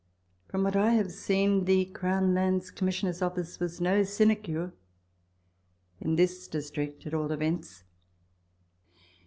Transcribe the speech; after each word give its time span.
From 0.47 0.63
what 0.63 0.75
I 0.75 0.93
have 0.93 1.11
seen 1.11 1.65
the 1.65 1.85
C. 1.85 1.93
L. 2.01 2.59
C's. 2.91 3.21
office 3.21 3.59
was 3.59 3.79
no 3.79 4.01
sinecure 4.03 4.73
in 5.99 6.15
this 6.15 6.47
district 6.47 7.05
at 7.05 7.13
all 7.13 7.31
events. 7.31 7.83